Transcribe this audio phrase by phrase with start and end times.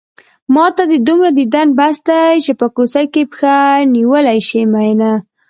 [0.53, 3.55] ماته دې دومره ديدن بس دی چې په کوڅه کې پښه
[3.95, 5.11] نيولی شې مينه